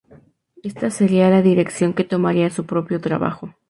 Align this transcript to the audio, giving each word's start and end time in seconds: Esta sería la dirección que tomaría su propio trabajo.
Esta 0.63 0.89
sería 0.89 1.29
la 1.29 1.43
dirección 1.43 1.93
que 1.93 2.03
tomaría 2.03 2.49
su 2.49 2.65
propio 2.65 2.99
trabajo. 2.99 3.53